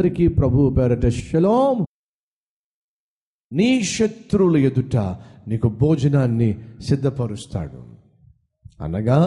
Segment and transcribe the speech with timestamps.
[0.00, 1.86] అందరికీ ప్రభు పేరట శలోం.
[3.52, 4.96] నీ శత్రువుల ఎదుట
[5.48, 7.96] నీకు భోజనాన్ని సిద్ధపరుస్తాడు.
[8.80, 9.18] అనగా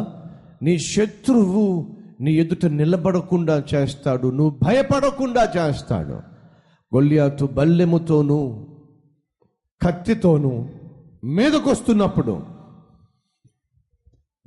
[0.62, 6.14] నీ శత్రువు నీ ఎదుట నిలబడకుండా చేస్తాడు నువ్వు భయపడకుండా చేస్తాడు.
[6.96, 8.68] గొల్లియాతు బల్లెముతోనూ
[9.82, 10.70] కత్తితోనూ
[11.24, 12.44] మీదకొస్తున్నప్పుడు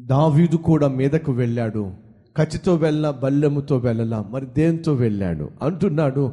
[0.00, 2.05] దావీదు కూడా మీదకు వెళ్ళాడు.
[2.36, 4.24] కత్తితో వెళ్ళా బల్లెముతో వెళ్ళలా.
[4.30, 5.50] మరి దేంతో వెళ్ళాడు?
[5.62, 6.32] అంటున్నాడు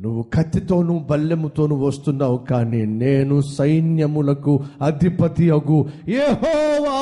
[0.00, 5.90] నువ్వు కత్తితోనూ బల్లెముతోనూ వస్తున్నావు కానీ నేను సైన్యములకు అధిపతి అగు.
[6.08, 6.98] ఏహోవా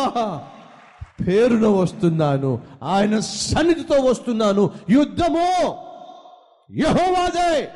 [1.21, 4.71] పేరున వస్తున్నాను ఆయన సన్నిధితో వస్తున్నాను.
[4.91, 5.49] యుద్ధము!
[6.71, 7.69] యహోవాదే!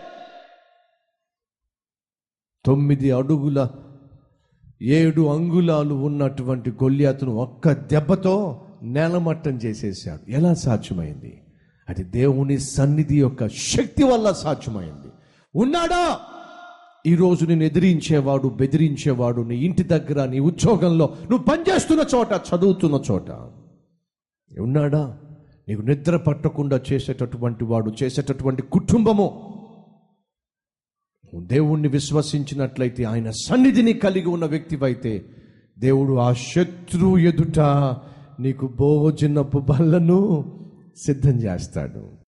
[2.64, 3.68] తొమ్మిది అడుగుల
[4.82, 10.30] ఏడు అంగుళాలు ఉన్నటువంటి గొల్లియాతును ఒక్క దెబ్బతో నేలమట్టం చేసేసాడు.
[10.30, 11.40] ఎలా సాధ్యమైంది?
[11.88, 15.08] అది దేవుని సన్నిధి యొక్క శక్తి వల్ల సాధ్యమైంది.
[15.54, 16.18] ఉన్నాడా?
[17.06, 23.30] ఈరోజు నేను ఎదిరించేవాడు బెదిరించేవాడు నీ ఇంటి దగ్గర నీ ఉద్యోగంలో నువ్వు పనిచేస్తున్న చోట చదువుతున్న చోట.
[24.60, 25.18] ఉన్నాడా?
[25.68, 29.48] నీకు నిద్ర పట్టకుండా చేసేటటువంటి వాడు చేసేటటువంటి కుటుంబము.
[31.24, 35.24] నువ్వు దేవుణ్ణి విశ్వసించినట్లయితే ఆయన సన్నిధిని కలిగి ఉన్న వ్యక్తివైతే
[35.78, 37.58] దేవుడు ఆ శత్రువు ఎదుట
[38.40, 40.18] నీకు భోజనపు బళ్ళను
[40.96, 42.18] సిద్ధం చేస్తాడు.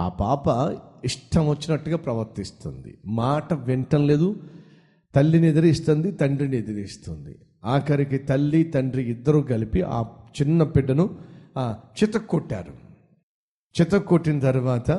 [0.00, 0.44] ఆ పాప
[1.04, 2.98] ఇష్టం వచ్చినట్టుగా ప్రవర్తిస్తుంది.
[3.06, 4.50] మాట వింటం లేదు.
[5.14, 7.38] తల్లిని ఎదిరిస్తుంది తండ్రిని ఎదిరిస్తుంది.
[7.64, 11.18] ఆఖరికి తల్లి తండ్రి ఇద్దరూ కలిపి ఆ చిన్న బిడ్డను
[11.58, 14.90] ఆ చితక్కొట్టిన కొట్టారు కొట్టిన తర్వాత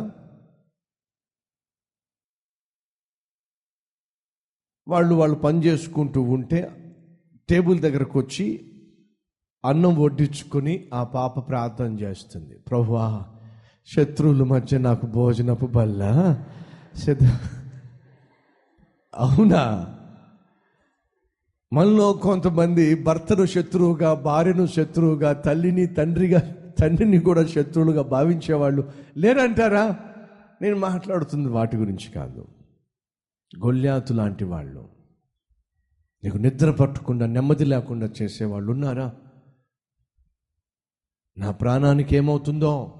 [4.87, 6.78] వాళ్ళు వాళ్ళు పని చేసుకుంటూ ఉంటే
[7.50, 8.72] టేబుల్ దగ్గరకు వచ్చి
[9.66, 12.55] అన్నం వడ్డించుకొని ఆ పాప ప్రార్థన చేస్తుంది.
[12.55, 13.23] ప్రభువా
[13.95, 16.04] శత్రువుల మధ్య నాకు భోజనపు బల్ల.
[16.95, 17.27] సిద్ధ
[19.15, 19.95] అవునా?
[21.73, 29.99] మనలో కొంతమంది భర్తను శత్రువుగా భార్యను శత్రువుగా తల్లిని తండ్రిగా తండ్రిని కూడా శత్రువులుగా భావించేవాళ్ళు లేరంటారా?
[30.61, 32.48] నేను మాట్లాడుతుంది వాటి గురించి కాదు.
[33.65, 34.98] గొల్లాతు లాంటి వాళ్ళు.
[36.23, 39.13] నీకు నిద్ర పట్టకుండా నెమ్మది లేకుండా చేసేవాళ్ళు ఉన్నారా?
[41.37, 42.95] నా ప్రాణానికి ఏమవుతుందో?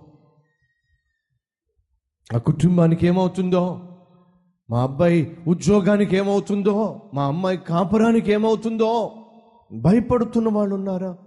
[2.36, 3.86] ఆ కుటుంబానికి ఏమవుతుందో?
[4.70, 7.10] మా అబ్బాయి ఉద్యోగానికి ఏమవుతుందో?
[7.14, 9.16] మా అమ్మాయి కాపురానికి ఏమవుతుందో?
[9.74, 11.18] భయపడుతున్న వాళ్ళు ఉన్నారా?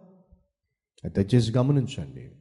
[1.07, 2.33] దయచేసి గమనించండి.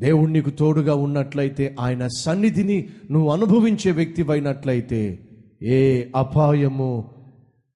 [0.00, 5.28] దేవుడు నీకు తోడుగా ఉన్నట్లయితే ఆయన సన్నిధిని నువ్వు అనుభవించే వ్యక్తివైనట్లయితే
[5.62, 7.17] ఏ అపాయము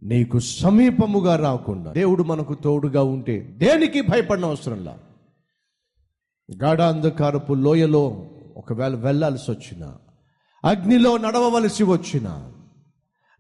[0.03, 4.99] నీకు సమీపముగా రాకుండా దేవుడు మనకు తోడుగా ఉంటే దేనికి భయపడిన అవసరంలా?
[6.63, 8.27] గాఢాంధకారపు లోయలో
[8.57, 9.95] ఒకవేళ వెళ్ళాల్సి వచ్చిన
[10.65, 12.49] అగ్నిలో నడవవలసి వచ్చిన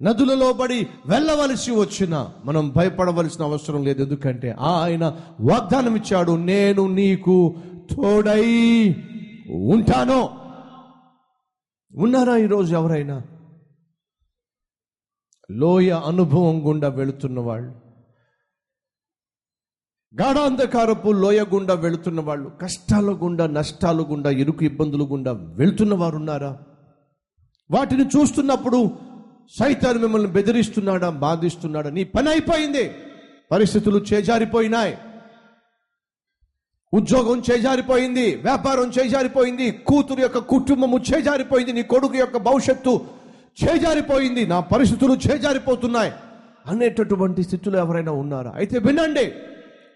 [0.02, 4.02] నదులలో పడి వెళ్ళవలసి వచ్చిన మనం భయపడవలసిన అవసరం లేదు.
[4.02, 7.54] ఎందుకంటే ఆయన వాగ్దానం ఇచ్చాడు నేను నీకు
[7.96, 8.88] తోడై
[9.50, 10.28] ఉంటాను.
[11.94, 13.22] ఉన్నారా ఈరోజు ఎవరైనా?
[15.52, 17.70] లోయ అనుభవం గుండా వెళుతున్న వాళ్ళు
[20.22, 26.58] గాఢాంధకారపు లోయ గుండా వెళుతున్న వాళ్ళు కష్టాల గుండా నష్టాల గుండా ఇరుకు ఇబ్బందులు గుండా వెళుతున్న వారు ఉన్నారా
[27.70, 28.90] వాటిని చూస్తున్నప్పుడు
[29.58, 31.90] సైతాన్ని మిమ్మల్ని బెదిరిస్తున్నాడా బాధిస్తున్నాడా?
[31.90, 32.94] నీ పని అయిపోయింది.
[33.50, 34.98] పరిస్థితులు చేజారిపోయినాయి.
[36.94, 38.36] ఉద్యోగం చేజారిపోయింది.
[38.36, 39.70] వ్యాపారం చేజారిపోయింది.
[39.70, 41.72] కూతురు యొక్క కుటుంబము చేజారిపోయింది.
[41.72, 43.21] నీ కొడుకు యొక్క భవిష్యత్తు
[43.58, 44.46] చేజారిపోయింది.
[44.46, 46.12] నా పరిస్థితులు చేజారిపోతున్నాయి
[46.66, 48.52] అనేటటువంటి స్థితిలో ఎవరైనా ఉన్నారా?
[48.56, 49.26] అయితే వినండి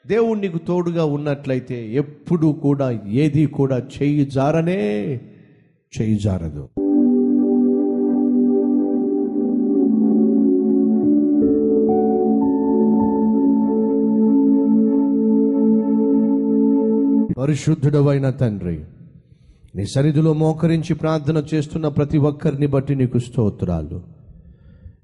[0.06, 4.81] దేవుడు నీకు తోడుగా ఉన్నట్లయితే ఎప్పుడు కూడా ఏది కూడా చేయి జారనే
[5.93, 6.65] చేయి జారదు.
[17.39, 18.77] పరిశుద్ధుడవైన తండ్రి
[19.77, 24.01] నీ సన్నిధిలో మోకరించి ప్రార్థన చేస్తున్న ప్రతి ఒక్కరిని బట్టి నీకు స్తోత్రాలు.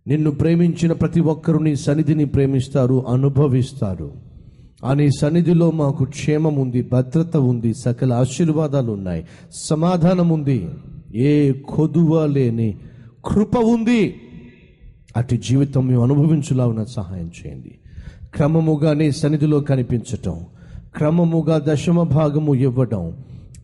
[0.07, 4.13] నిన్ను ప్రేమించిన ప్రతి ఒక్కరు నీ సన్నిధిని ప్రేమిస్తారు అనుభవిస్తారు.
[4.85, 9.25] ఆ నీ సన్నిధిలో మాకు క్షేమం ఉంది భద్రత ఉంది సకల ఆశీర్వాదాలు ఉన్నాయి.
[9.51, 10.69] సమాధానం ఉంది.
[11.15, 12.77] ఏ కొదువ లేని
[13.25, 14.15] కృప ఉంది.
[15.17, 17.79] అటు జీవితం మేము అనుభవించులాగున సహాయం చేయండి.
[18.35, 20.41] క్రమముగా నీ సన్నిధిలో కనిపించటం
[20.97, 23.13] క్రమముగా దశమ భాగము ఇవ్వటం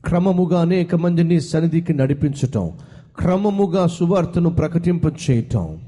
[0.05, 2.71] క్రమముగా అనేక మందిని సన్నిధికి నడిపించటం
[3.19, 5.79] క్రమముగా సువార్తను ప్రకటింప చేయటం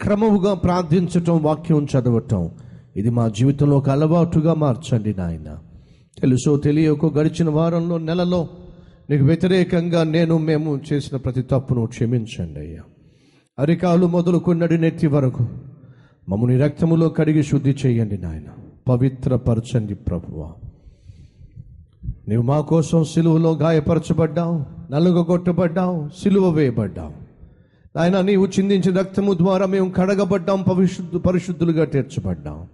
[0.00, 2.50] క్రమముగా ప్రార్థించటం వాక్యం చదవటం.
[2.96, 5.58] ఇది మా జీవితంలో ఒక అలవాటుగా మార్చండి నాయన.
[6.22, 8.48] తెలుసో తెలియకో గడిచిన వారంలో నెలలో
[9.10, 12.80] నీకు వ్యతిరేకంగా నేను మేము చేసిన ప్రతి తప్పును క్షమించండి అయ్యా.
[13.58, 15.46] అరికాలు మొదలుకున్నడి నెత్తి వరకు
[16.28, 18.48] మమ్మల్ని రక్తములో కడిగి శుద్ధి చేయండి నాయన.
[18.88, 20.69] పవిత్రపరచండి ప్రభువా.
[22.28, 27.12] నీవు మా కోసం సిలువలో గాయపరచబడ్డావు నలుగొట్టబడ్డావు సిలువ వేయబడ్డావు.
[27.98, 32.66] ఆయన నీవు చిందించిన రక్తము ద్వారా మేము కడగబడ్డాం పరిశుద్ధు పరిశుద్ధులుగా తీర్చబడ్డాం.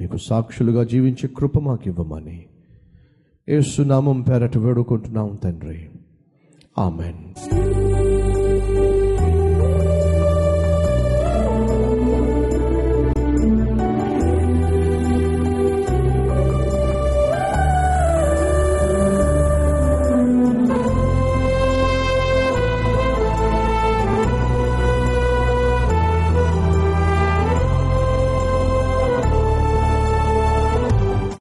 [0.00, 2.46] నీకు సాక్షులుగా జీవించే కృప మాకు ఇవ్వమని
[3.48, 5.88] ఏసునామం పేరట వేడుకుంటున్నాం తండ్రి.
[6.78, 7.83] ఆమెన్.